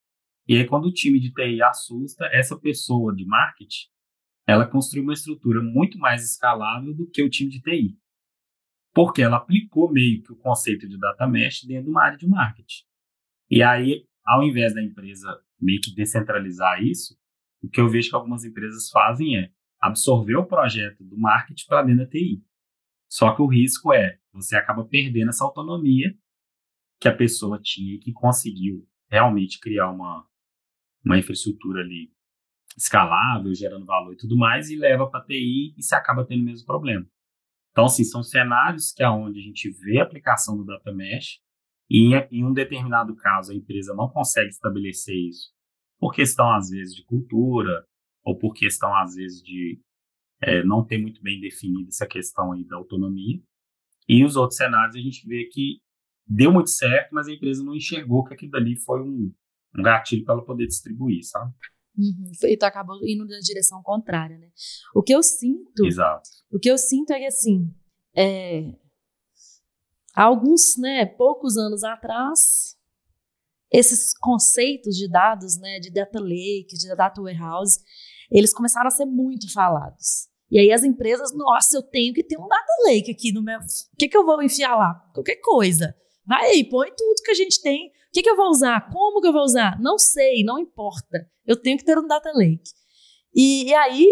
[0.49, 3.87] E aí, quando o time de TI assusta, essa pessoa de marketing,
[4.47, 7.97] ela construiu uma estrutura muito mais escalável do que o time de TI.
[8.93, 12.27] Porque ela aplicou meio que o conceito de data mesh dentro de uma área de
[12.27, 12.83] marketing.
[13.49, 15.29] E aí, ao invés da empresa
[15.61, 17.17] meio que descentralizar isso,
[17.63, 21.83] o que eu vejo que algumas empresas fazem é, absorver o projeto do marketing para
[21.83, 22.43] dentro da TI.
[23.11, 26.15] Só que o risco é, você acaba perdendo essa autonomia
[27.01, 30.25] que a pessoa tinha e que conseguiu realmente criar uma,
[31.05, 32.13] uma infraestrutura ali
[32.77, 36.43] escalável, gerando valor e tudo mais, e leva para a TI e se acaba tendo
[36.43, 37.05] o mesmo problema.
[37.73, 41.41] Então, assim, são cenários que é onde a gente vê a aplicação do Data Mesh
[41.91, 45.53] e em um determinado caso a empresa não consegue estabelecer isso
[45.99, 47.85] por questão, às vezes, de cultura
[48.25, 49.81] ou por questão, às vezes, de
[50.43, 53.41] é, não ter muito bem definida essa questão aí da autonomia.
[54.09, 55.81] E os outros cenários a gente vê que
[56.27, 59.33] deu muito certo, mas a empresa não enxergou que aquilo dali foi um,
[59.77, 61.53] um gatilho para ela poder distribuir, sabe?
[61.97, 62.33] Uhum.
[62.45, 64.51] E tu acabou indo na direção contrária, né?
[64.95, 65.85] O que eu sinto.
[65.85, 66.29] Exato.
[66.51, 67.73] O que eu sinto é que, assim.
[68.17, 68.63] É,
[70.15, 72.77] há alguns, né, poucos anos atrás,
[73.71, 77.79] esses conceitos de dados, né, de data lake, de data warehouse,
[78.31, 80.30] eles começaram a ser muito falados.
[80.51, 83.59] E aí as empresas, nossa, eu tenho que ter um data lake aqui no meu.
[83.59, 84.95] O que, que eu vou enfiar lá?
[85.15, 85.95] Qualquer coisa.
[86.27, 87.89] Vai aí, põe tudo que a gente tem.
[87.89, 88.91] O que, que eu vou usar?
[88.91, 89.81] Como que eu vou usar?
[89.81, 91.29] Não sei, não importa.
[91.47, 92.71] Eu tenho que ter um data lake.
[93.35, 94.07] E, e aí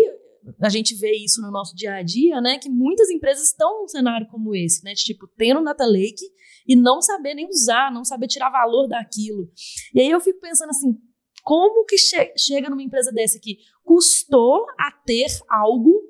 [0.60, 2.58] a gente vê isso no nosso dia a dia, né?
[2.58, 4.94] Que muitas empresas estão num cenário como esse, né?
[4.94, 6.24] Tipo, tendo um data lake
[6.66, 9.50] e não saber nem usar, não saber tirar valor daquilo.
[9.92, 10.96] E aí eu fico pensando assim,
[11.42, 16.00] como que che chega numa empresa dessa que custou a ter algo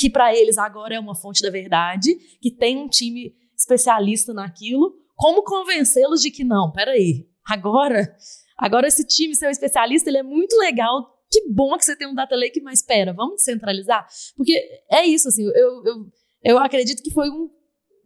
[0.00, 4.94] que para eles agora é uma fonte da verdade, que tem um time especialista naquilo,
[5.14, 8.10] como convencê-los de que não, peraí, agora,
[8.56, 12.14] agora esse time seu especialista, ele é muito legal, que bom que você tem um
[12.14, 14.06] data lake, mas espera, vamos descentralizar?
[14.34, 14.58] Porque
[14.90, 16.06] é isso, assim, eu, eu,
[16.44, 17.50] eu acredito que foi um,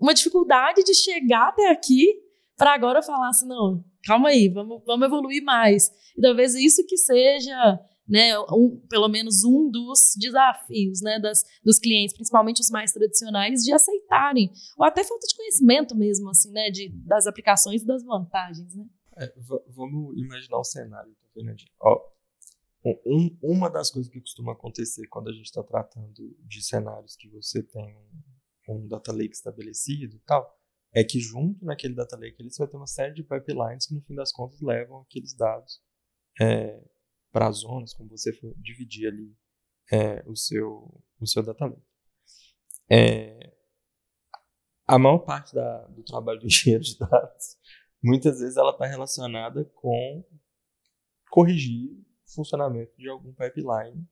[0.01, 2.13] uma dificuldade de chegar até aqui
[2.57, 5.93] para agora falar assim, não, calma aí, vamos, vamos evoluir mais.
[6.19, 11.79] E talvez isso que seja né, um, pelo menos um dos desafios né, das, dos
[11.79, 16.71] clientes, principalmente os mais tradicionais, de aceitarem, ou até falta de conhecimento mesmo, assim, né,
[16.71, 18.75] de, das aplicações e das vantagens.
[18.75, 18.85] Né?
[19.17, 19.33] É,
[19.69, 21.71] vamos imaginar um cenário, tá, Fernandinho?
[21.81, 22.15] Ó,
[23.07, 26.13] um, uma das coisas que costuma acontecer quando a gente está tratando
[26.47, 27.97] de cenários que você tem
[28.69, 30.55] um, um data lake estabelecido e tal,
[30.93, 34.03] é que junto naquele data lake você vai ter uma série de pipelines que no
[34.03, 35.83] fim das contas levam aqueles dados
[36.41, 36.81] é,
[37.35, 39.37] para zonas, como você for dividir ali
[39.91, 41.83] é, o, seu, o seu data lake.
[42.89, 43.53] É,
[44.87, 47.59] a maior parte da, do trabalho do engenheiro de dados,
[48.01, 50.25] muitas vezes ela está relacionada com
[51.29, 54.07] corrigir o funcionamento de algum pipeline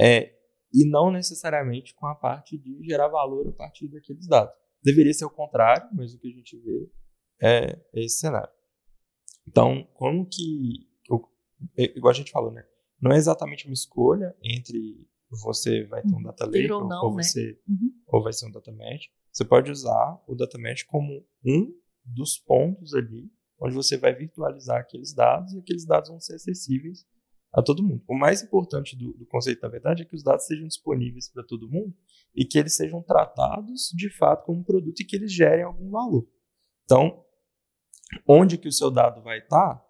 [0.00, 0.34] é,
[0.72, 4.54] e não necessariamente com a parte de gerar valor a partir daqueles dados.
[4.82, 6.90] Deveria ser o contrário, mas o que a gente vê
[7.42, 8.50] é esse cenário.
[9.46, 10.90] Então, como que
[11.76, 12.64] igual a gente falou, né?
[13.00, 16.22] Não é exatamente uma escolha entre você vai ter um uhum.
[16.22, 17.22] data lake ou, não, ou né?
[17.22, 17.92] você uhum.
[18.06, 19.08] ou vai ser um data mesh.
[19.32, 23.30] Você pode usar o data mesh como um dos pontos ali
[23.62, 27.06] onde você vai virtualizar aqueles dados e aqueles dados vão ser acessíveis
[27.52, 28.02] a todo mundo.
[28.08, 31.44] O mais importante do, do conceito, na verdade, é que os dados sejam disponíveis para
[31.44, 31.94] todo mundo
[32.34, 36.26] e que eles sejam tratados de fato como produto e que eles gerem algum valor.
[36.84, 37.24] Então,
[38.26, 39.86] onde que o seu dado vai estar, tá,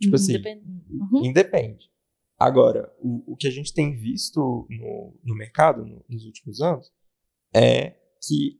[0.00, 0.64] Tipo assim, Independ...
[0.88, 1.24] uhum.
[1.24, 1.90] independe.
[2.38, 6.90] Agora, o, o que a gente tem visto no, no mercado no, nos últimos anos
[7.54, 7.90] é
[8.26, 8.58] que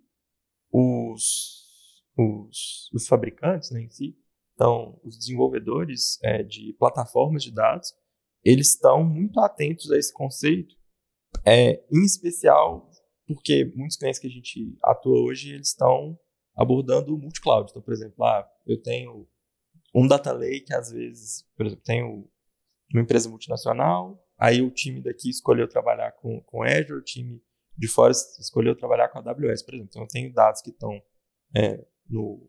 [0.70, 4.16] os, os, os fabricantes né, em si,
[4.54, 7.94] então, os desenvolvedores é, de plataformas de dados,
[8.44, 10.74] eles estão muito atentos a esse conceito,
[11.46, 12.90] é, em especial
[13.34, 16.18] porque muitos clientes que a gente atua hoje, eles estão
[16.56, 17.70] abordando o multi-cloud.
[17.70, 19.26] Então, por exemplo, ah, eu tenho
[19.94, 22.02] um data lake, às vezes, por exemplo, tem
[22.92, 27.42] uma empresa multinacional, aí o time daqui escolheu trabalhar com, com Azure, o time
[27.76, 29.88] de fora escolheu trabalhar com a AWS, por exemplo.
[29.90, 31.02] Então, eu tenho dados que estão
[31.56, 32.48] é, no,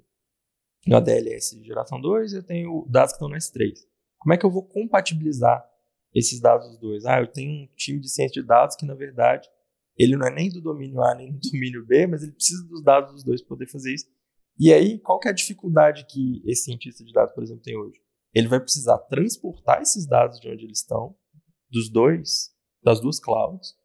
[0.85, 3.73] no ADLS geração 2 e eu tenho dados que estão no S3.
[4.17, 5.65] Como é que eu vou compatibilizar
[6.13, 7.05] esses dados dos dois?
[7.05, 9.49] Ah, eu tenho um time de ciência de dados que, na verdade,
[9.97, 12.83] ele não é nem do domínio A nem do domínio B, mas ele precisa dos
[12.83, 14.07] dados dos dois para poder fazer isso.
[14.59, 17.77] E aí, qual que é a dificuldade que esse cientista de dados, por exemplo, tem
[17.77, 17.99] hoje?
[18.33, 21.15] Ele vai precisar transportar esses dados de onde eles estão,
[21.69, 23.75] dos dois, das duas clouds,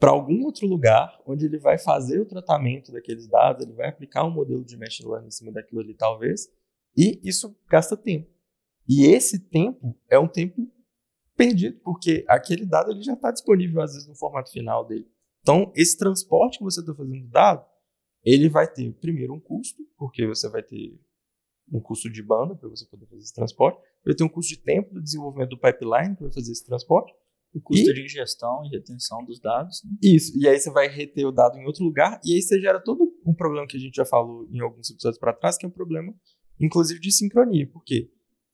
[0.00, 4.24] para algum outro lugar onde ele vai fazer o tratamento daqueles dados, ele vai aplicar
[4.24, 6.48] um modelo de machine learning em cima daquilo ali, talvez,
[6.96, 8.30] e isso gasta tempo.
[8.88, 10.66] E esse tempo é um tempo
[11.36, 15.06] perdido, porque aquele dado ele já está disponível, às vezes, no formato final dele.
[15.42, 17.64] Então, esse transporte que você está fazendo do dado
[18.24, 20.98] ele vai ter, primeiro, um custo, porque você vai ter
[21.72, 24.60] um custo de banda para você poder fazer esse transporte, vai ter um custo de
[24.60, 27.12] tempo do desenvolvimento do pipeline para fazer esse transporte,
[27.52, 29.82] O custo E- de ingestão e retenção dos dados.
[29.84, 29.90] Né?
[30.02, 32.78] Isso, e aí você vai reter o dado em outro lugar, e aí você gera
[32.80, 35.68] todo um problema que a gente já falou em alguns episódios para trás, que é
[35.68, 36.14] um problema,
[36.60, 37.66] inclusive, de sincronia.
[37.66, 38.08] Por quê?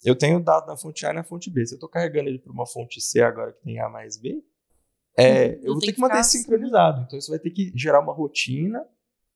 [0.05, 1.67] Eu tenho o dado na fonte A e na fonte B.
[1.67, 4.43] Se eu estou carregando ele para uma fonte C agora que tem A mais B,
[5.19, 7.03] é, eu vou tem ter que que manter assim, sincronizado.
[7.07, 8.83] Então, isso vai ter que gerar uma rotina,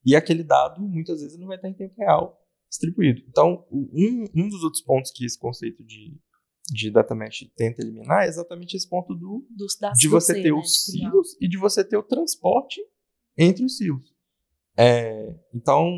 [0.05, 3.23] e aquele dado, muitas vezes, não vai estar em tempo real distribuído.
[3.29, 6.17] Então, um, um dos outros pontos que esse conceito de,
[6.73, 10.35] de data mesh tenta eliminar é exatamente esse ponto do Dos, das de do você
[10.35, 12.81] ter né, os silos e de você ter o transporte
[13.37, 14.15] entre os silos.
[14.77, 15.89] É, então,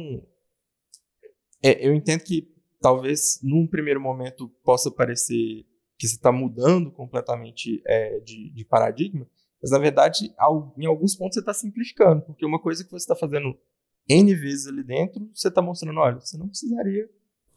[1.62, 5.64] é, eu entendo que talvez num primeiro momento possa parecer
[5.98, 9.28] que você está mudando completamente é, de, de paradigma,
[9.62, 13.04] mas na verdade, ao- em alguns pontos você está simplificando, porque uma coisa que você
[13.04, 13.56] está fazendo
[14.08, 17.08] N vezes ali dentro, você está mostrando, olha, você não precisaria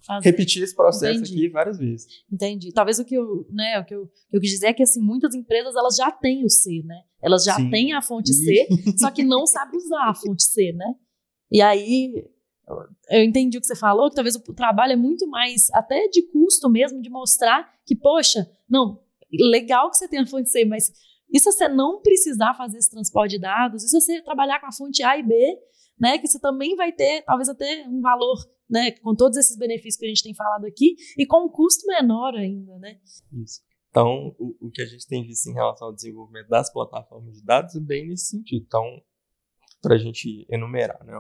[0.01, 0.29] Fazer.
[0.29, 1.33] repetir esse processo Entendi.
[1.33, 2.07] aqui várias vezes.
[2.31, 2.71] Entendi.
[2.71, 5.01] Talvez o que eu, né, o que eu, que eu quis dizer é que assim,
[5.01, 7.01] muitas empresas elas já têm o C, né?
[7.21, 7.69] Elas já Sim.
[7.69, 10.93] têm a fonte C, só que não sabem usar a fonte C, né?
[11.51, 12.23] E aí
[13.09, 16.23] eu entendi o que você falou, que talvez o trabalho é muito mais até de
[16.31, 18.99] custo mesmo, de mostrar que, poxa, não,
[19.31, 20.91] legal que você tem a fonte C, mas
[21.31, 23.83] e se você não precisar fazer esse transporte de dados?
[23.83, 25.35] E se você trabalhar com a fonte A e B,
[25.99, 28.37] né, que você também vai ter, talvez até um valor,
[28.69, 31.85] né, com todos esses benefícios que a gente tem falado aqui, e com um custo
[31.87, 32.99] menor ainda, né?
[33.31, 33.61] Isso.
[33.89, 37.45] Então, o, o que a gente tem visto em relação ao desenvolvimento das plataformas de
[37.45, 38.65] dados é bem nesse sentido.
[38.65, 39.01] Então,
[39.81, 41.13] para a gente enumerar, né?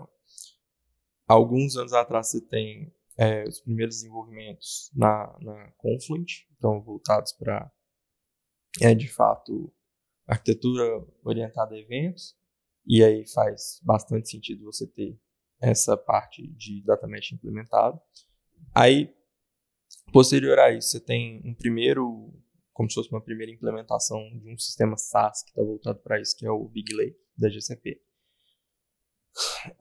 [1.27, 7.71] Alguns anos atrás você tem é, os primeiros desenvolvimentos na, na Confluent, então voltados para,
[8.81, 9.73] é, de fato,
[10.27, 10.83] arquitetura
[11.23, 12.35] orientada a eventos,
[12.87, 15.19] e aí faz bastante sentido você ter
[15.59, 17.99] essa parte de data mesh implementado.
[18.73, 19.13] Aí,
[20.11, 22.33] posterior a isso, você tem um primeiro,
[22.73, 26.35] como se fosse uma primeira implementação de um sistema SaaS que está voltado para isso,
[26.37, 28.01] que é o Big Lake da GCP.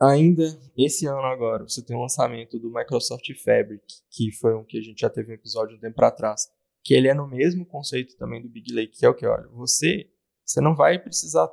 [0.01, 0.45] Ainda
[0.77, 4.83] esse ano agora, você tem o lançamento do Microsoft Fabric, que foi um que a
[4.83, 6.49] gente já teve um episódio um tempo atrás,
[6.83, 9.47] que ele é no mesmo conceito também do Big Lake, que é o que, olha,
[9.49, 10.11] você,
[10.45, 11.49] você não vai precisar,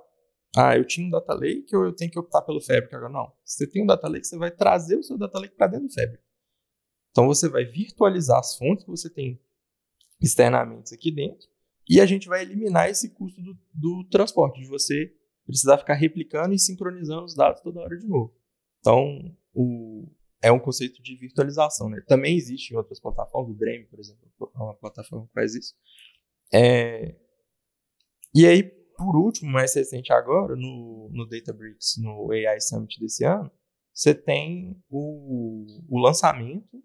[0.55, 3.11] ah, eu tinha um Data Lake ou eu tenho que optar pelo Fabric agora?
[3.11, 5.87] Não, você tem um Data Lake, você vai trazer o seu Data Lake para dentro
[5.87, 6.21] do Fabric.
[7.11, 9.41] Então você vai virtualizar as fontes que você tem
[10.21, 11.47] externamente aqui dentro
[11.89, 15.13] e a gente vai eliminar esse custo do, do transporte, de você
[15.45, 18.33] precisar ficar replicando e sincronizando os dados toda hora de novo.
[18.79, 20.07] Então, o,
[20.41, 21.89] é um conceito de virtualização.
[21.89, 22.01] Né?
[22.07, 25.75] Também existe em outras plataformas, o Dremel, por exemplo, é uma plataforma que faz isso.
[26.53, 27.15] É,
[28.33, 28.63] e aí,
[29.01, 33.51] por último, mais recente agora, no, no Databricks, no AI Summit desse ano,
[33.91, 36.81] você tem o, o lançamento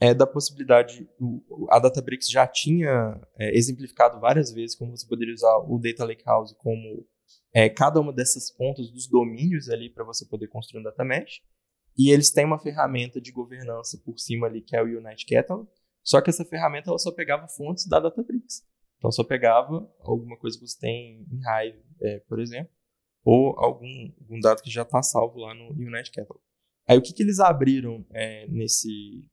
[0.00, 1.08] é, da possibilidade.
[1.18, 6.04] O, a Databricks já tinha é, exemplificado várias vezes como você poderia usar o Data
[6.04, 7.04] Lakehouse como
[7.52, 11.40] é, cada uma dessas pontas dos domínios ali para você poder construir um data mesh.
[11.98, 15.68] E eles têm uma ferramenta de governança por cima ali que é o Unite Catalog.
[16.04, 18.62] Só que essa ferramenta ela só pegava fontes da Databricks.
[19.02, 22.72] Então só pegava alguma coisa que você tem em Hive, é, por exemplo,
[23.24, 26.40] ou algum, algum dado que já está salvo lá no Unite Catalog.
[26.86, 29.28] Aí o que, que eles abriram é, nesse,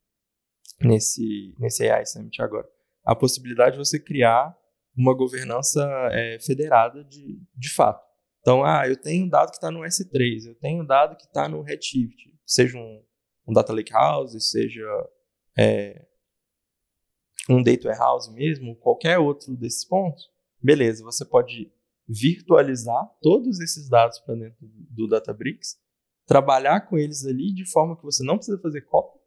[0.81, 2.67] nesse, nesse AI Summit agora?
[3.03, 4.57] A possibilidade de você criar
[4.97, 8.03] uma governança é, federada de, de fato.
[8.39, 11.25] Então, ah, eu tenho um dado que está no S3, eu tenho um dado que
[11.25, 13.03] está no Redshift, seja um,
[13.47, 14.83] um Data Lakehouse, seja
[15.55, 16.07] é,
[17.49, 20.29] um Data Warehouse mesmo, qualquer outro desses pontos,
[20.61, 21.71] beleza, você pode
[22.07, 25.77] virtualizar todos esses dados para dentro do Databricks,
[26.25, 29.19] trabalhar com eles ali de forma que você não precisa fazer cópia,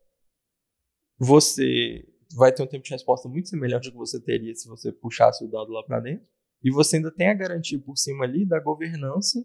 [1.19, 4.91] você vai ter um tempo de resposta muito semelhante ao que você teria se você
[4.91, 6.27] puxasse o dado lá para dentro.
[6.63, 9.45] E você ainda tem a garantia por cima ali da governança,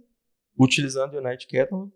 [0.57, 1.91] utilizando o Unite Catalog.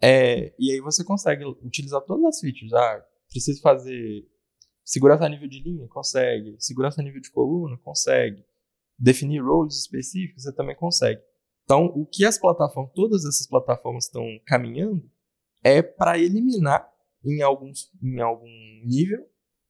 [0.00, 2.72] É, e aí você consegue utilizar todas as features.
[2.72, 4.26] Ah, preciso fazer
[4.88, 5.86] segurança a nível de linha?
[5.88, 6.56] Consegue.
[6.58, 7.76] Segurança a nível de coluna?
[7.78, 8.44] Consegue.
[8.98, 10.42] Definir roles específicos?
[10.42, 11.20] Você também consegue.
[11.64, 15.08] Então, o que as plataformas, todas essas plataformas estão caminhando
[15.62, 16.90] é para eliminar
[17.24, 18.48] em, alguns, em algum
[18.84, 19.28] nível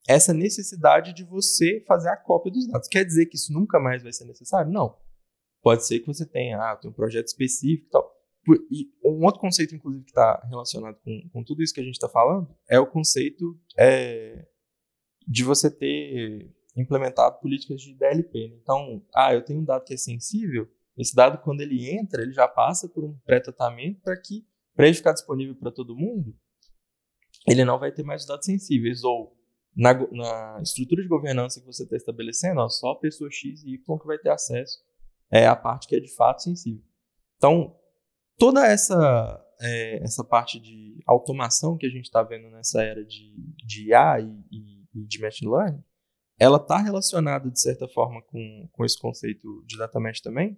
[0.09, 2.89] essa necessidade de você fazer a cópia dos dados.
[2.89, 4.71] Quer dizer que isso nunca mais vai ser necessário?
[4.71, 4.97] Não.
[5.61, 8.19] Pode ser que você tenha, ah, tem um projeto específico e tal.
[8.71, 11.95] E um outro conceito, inclusive, que está relacionado com, com tudo isso que a gente
[11.95, 14.48] está falando é o conceito é,
[15.29, 18.49] de você ter implementado políticas de DLP.
[18.49, 18.57] Né?
[18.62, 22.33] Então, ah, eu tenho um dado que é sensível, esse dado, quando ele entra, ele
[22.33, 26.35] já passa por um pré-tratamento para que, para ele ficar disponível para todo mundo,
[27.47, 29.37] ele não vai ter mais dados sensíveis, ou
[29.76, 33.74] na, na, estrutura de governança que você está estabelecendo, ó, só a pessoa X e
[33.74, 34.81] Y que vai ter acesso
[35.31, 36.83] é a parte que é de fato sensível.
[37.37, 37.76] Então,
[38.37, 43.33] toda essa, é, essa parte de automação que a gente está vendo nessa era de,
[43.64, 45.83] de IA e, e, e de machine learning,
[46.39, 50.57] ela está relacionada, de certa forma, com, com esse conceito de data mesh também,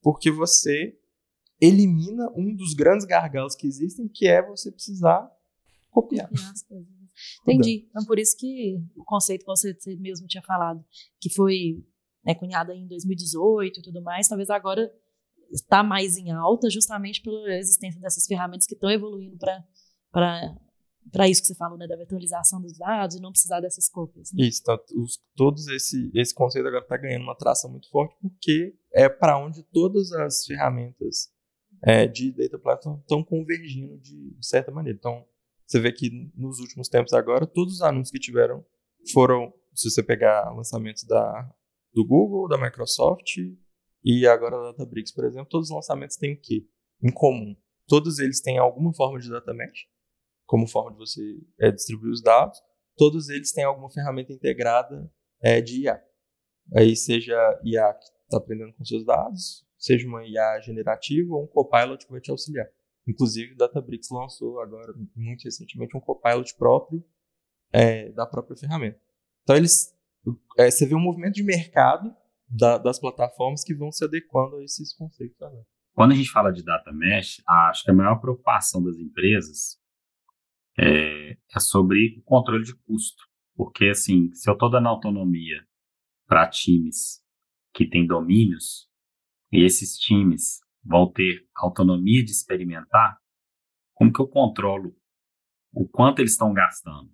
[0.00, 0.96] porque você
[1.60, 5.28] elimina um dos grandes gargalos que existem, que é você precisar
[5.90, 6.30] copiar.
[7.42, 7.86] Entendi.
[7.88, 10.84] Então, por isso que o conceito que você mesmo tinha falado,
[11.18, 11.82] que foi
[12.24, 14.92] né, cunhado em 2018 e tudo mais, talvez agora
[15.50, 19.38] está mais em alta justamente pela existência dessas ferramentas que estão evoluindo
[20.12, 20.54] para
[21.12, 24.32] para isso que você falou, né, da virtualização dos dados e não precisar dessas cópias.
[24.32, 24.46] Né?
[24.46, 28.74] Isso, tá, os, todos esse esse conceito agora está ganhando uma tração muito forte porque
[28.92, 31.30] é para onde todas as ferramentas
[31.82, 34.98] é, de data platform estão convergindo de certa maneira.
[34.98, 35.24] Então,
[35.66, 38.64] você vê que nos últimos tempos agora, todos os anúncios que tiveram
[39.12, 41.50] foram, se você pegar lançamentos da,
[41.92, 43.36] do Google, da Microsoft
[44.04, 46.66] e agora da Databricks, por exemplo, todos os lançamentos têm o quê?
[47.02, 47.56] Em comum.
[47.88, 49.86] Todos eles têm alguma forma de data mesh,
[50.46, 51.22] como forma de você
[51.60, 52.58] é, distribuir os dados.
[52.96, 55.10] Todos eles têm alguma ferramenta integrada
[55.42, 56.02] é, de IA.
[56.74, 61.46] Aí seja IA que está aprendendo com seus dados, seja uma IA generativa ou um
[61.46, 62.66] copilot que vai te auxiliar.
[63.06, 67.04] Inclusive, o Databricks lançou agora, muito recentemente, um copilot próprio
[67.72, 69.00] é, da própria ferramenta.
[69.42, 69.94] Então, eles,
[70.58, 72.12] é, você vê um movimento de mercado
[72.48, 75.64] da, das plataformas que vão se adequando a esses conceitos agora.
[75.94, 79.78] Quando a gente fala de data mesh, acho que a maior preocupação das empresas
[80.78, 83.24] é, é sobre o controle de custo.
[83.54, 85.66] Porque, assim, se eu estou dando autonomia
[86.26, 87.22] para times
[87.72, 88.88] que têm domínios,
[89.52, 93.18] e esses times vão ter autonomia de experimentar,
[93.94, 94.94] como que eu controlo
[95.72, 97.10] o quanto eles estão gastando?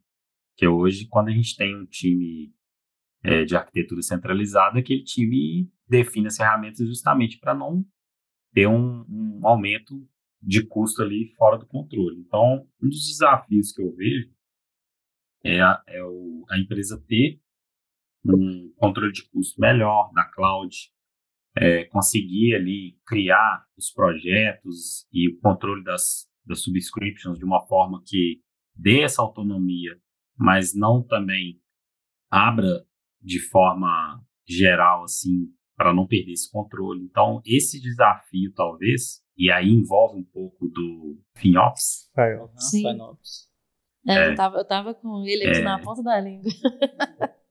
[0.56, 2.54] Que hoje, quando a gente tem um time
[3.22, 7.84] é, de arquitetura centralizada, aquele time define as ferramentas justamente para não
[8.52, 10.08] ter um, um, aumento
[10.42, 12.18] de custo ali fora do controle.
[12.20, 14.30] Então, um dos desafios que eu vejo
[15.44, 17.40] é a, é o, a empresa ter
[18.24, 20.74] um controle de custo melhor da cloud,
[21.56, 28.02] é, conseguir ali criar os projetos e o controle das, das subscriptions de uma forma
[28.06, 28.40] que
[28.74, 30.00] dê essa autonomia,
[30.36, 31.60] mas não também
[32.30, 32.86] abra
[33.20, 37.02] de forma geral, assim, para não perder esse controle.
[37.02, 42.10] Então, esse desafio, talvez, e aí envolve um pouco do FinOps.
[42.70, 42.84] Sim.
[44.06, 46.50] É, é, eu, tava, eu tava com ele aqui é, na ponta da língua.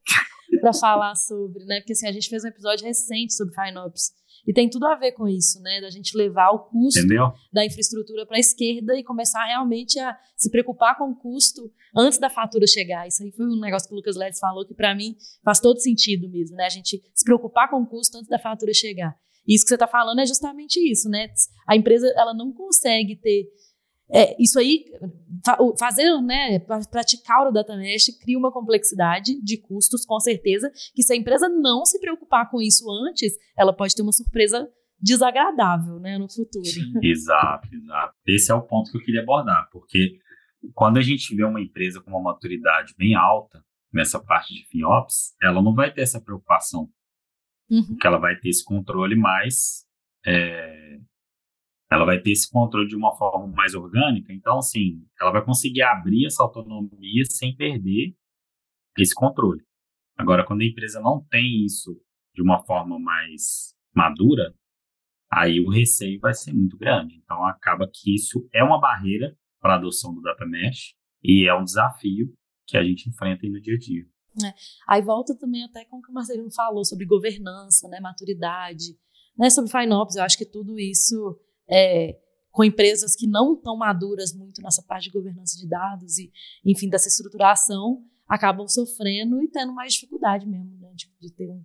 [0.62, 1.80] para falar sobre, né?
[1.80, 4.12] Porque assim, a gente fez um episódio recente sobre FinOps.
[4.48, 5.82] E tem tudo a ver com isso, né?
[5.82, 7.32] Da gente levar o custo Entendeu?
[7.54, 12.18] da infraestrutura para a esquerda e começar realmente a se preocupar com o custo antes
[12.18, 13.08] da fatura chegar.
[13.08, 15.80] Isso aí foi um negócio que o Lucas Ledes falou que para mim faz todo
[15.80, 16.66] sentido mesmo, né?
[16.66, 19.16] A gente se preocupar com o custo antes da fatura chegar.
[19.48, 21.28] Isso que você está falando é justamente isso, né?
[21.68, 23.48] A empresa ela não consegue ter
[24.14, 24.84] é, isso aí,
[25.80, 26.60] fazer, né,
[26.92, 31.48] praticar o data mesh cria uma complexidade de custos, com certeza, que se a empresa
[31.48, 34.70] não se preocupar com isso antes, ela pode ter uma surpresa
[35.00, 36.66] desagradável, né, no futuro.
[36.66, 38.14] Sim, exato, exato.
[38.28, 40.20] Esse é o ponto que eu queria abordar, porque
[40.74, 43.64] quando a gente vê uma empresa com uma maturidade bem alta
[43.94, 46.90] nessa parte de FinOps, ela não vai ter essa preocupação,
[47.70, 47.86] uhum.
[47.88, 49.86] porque ela vai ter esse controle mais
[50.26, 51.00] é,
[51.92, 54.32] ela vai ter esse controle de uma forma mais orgânica.
[54.32, 58.16] Então, assim, ela vai conseguir abrir essa autonomia sem perder
[58.98, 59.62] esse controle.
[60.18, 62.02] Agora, quando a empresa não tem isso
[62.34, 64.56] de uma forma mais madura,
[65.30, 67.16] aí o receio vai ser muito grande.
[67.16, 71.54] Então, acaba que isso é uma barreira para a adoção do data mesh e é
[71.54, 72.34] um desafio
[72.66, 74.06] que a gente enfrenta no dia a dia.
[74.46, 74.54] É.
[74.88, 78.98] Aí volta também até com o que o Marcelino falou sobre governança, né, maturidade,
[79.38, 80.16] né, sobre FinOps.
[80.16, 81.38] Eu acho que tudo isso
[81.70, 82.18] é,
[82.52, 86.32] com empresas que não estão maduras muito nessa parte de governança de dados e,
[86.66, 91.64] enfim, dessa estruturação, acabam sofrendo e tendo mais dificuldade mesmo, né, de, de ter um,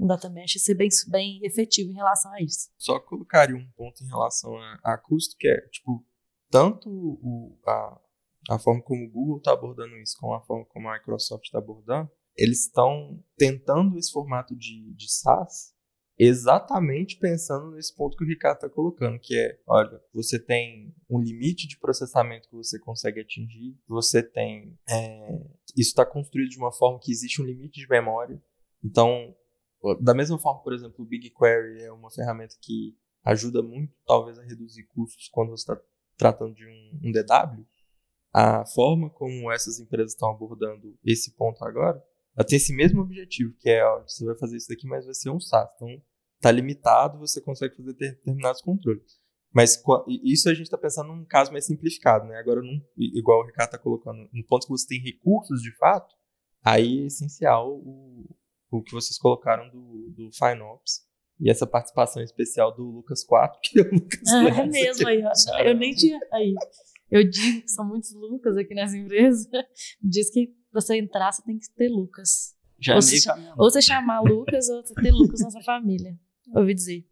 [0.00, 2.70] um data mesh e ser bem, bem efetivo em relação a isso.
[2.76, 6.04] Só colocaria um ponto em relação a, a custo, que é, tipo,
[6.50, 8.00] tanto o, a,
[8.48, 11.58] a forma como o Google está abordando isso, com a forma como a Microsoft está
[11.58, 15.76] abordando, eles estão tentando esse formato de, de SaaS
[16.18, 21.20] exatamente pensando nesse ponto que o Ricardo está colocando, que é, olha, você tem um
[21.20, 25.40] limite de processamento que você consegue atingir, você tem, é,
[25.76, 28.42] isso está construído de uma forma que existe um limite de memória,
[28.84, 29.34] então,
[30.00, 34.42] da mesma forma, por exemplo, o BigQuery é uma ferramenta que ajuda muito, talvez, a
[34.42, 35.80] reduzir custos quando você está
[36.16, 37.64] tratando de um, um DW,
[38.32, 42.02] a forma como essas empresas estão abordando esse ponto agora,
[42.36, 45.14] ela tem esse mesmo objetivo, que é, ó, você vai fazer isso daqui, mas vai
[45.14, 45.70] ser um SaaS.
[45.76, 45.88] Então,
[46.40, 49.18] tá limitado, você consegue fazer determinados controles.
[49.52, 49.82] Mas
[50.22, 52.36] isso a gente está pensando num caso mais simplificado, né?
[52.38, 56.14] Agora, num, igual o Ricardo está colocando, no ponto que você tem recursos de fato,
[56.62, 58.24] aí é essencial o,
[58.70, 61.08] o que vocês colocaram do, do FineOps
[61.40, 65.22] e essa participação especial do Lucas 4, que é o Lucas É, é mesmo, aí,
[65.66, 66.20] eu nem tinha.
[66.32, 66.54] Aí,
[67.10, 69.48] eu digo que são muitos Lucas aqui nessa empresa.
[70.02, 72.54] Diz que você entrar, você tem que ter Lucas.
[72.80, 73.18] Já ou, você,
[73.56, 76.16] ou você chamar Lucas, ou você ter Lucas na sua família.
[76.54, 77.04] Ouvi dizer.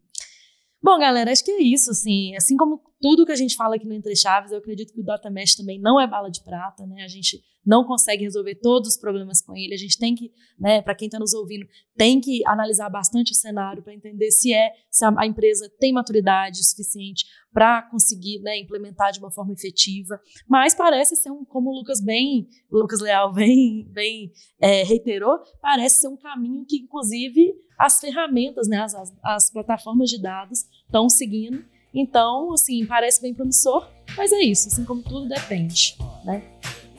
[0.83, 2.37] Bom, galera, acho que é isso, assim.
[2.37, 5.05] Assim como tudo que a gente fala aqui no Entre Chaves, eu acredito que o
[5.05, 7.05] Data Mesh também não é bala de prata, né?
[7.05, 9.73] A gente não consegue resolver todos os problemas com ele.
[9.73, 11.65] A gente tem que, né, para quem está nos ouvindo,
[11.97, 16.67] tem que analisar bastante o cenário para entender se é se a, empresa tem maturidade
[16.67, 20.21] suficiente para conseguir, né, implementar de uma forma efetiva.
[20.49, 26.01] Mas parece ser um, como o Lucas bem, Lucas Leal bem, bem é, reiterou, parece
[26.01, 31.65] ser um caminho que, inclusive, as ferramentas, né, as, as plataformas de dados estão seguindo.
[31.97, 33.89] Então, assim, parece bem promissor,
[34.19, 36.43] mas é isso, assim como tudo depende, né?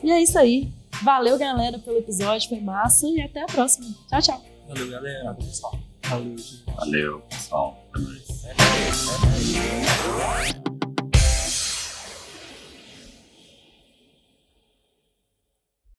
[0.02, 0.72] E é isso aí.
[1.04, 3.86] Valeu, galera, pelo episódio, foi massa e até a próxima.
[4.08, 4.44] Tchau, tchau.
[4.66, 5.34] Valeu, galera.
[5.34, 5.78] Pessoal.
[6.02, 6.64] Valeu, gente.
[6.74, 7.78] Valeu, pessoal.
[7.94, 8.26] É nóis.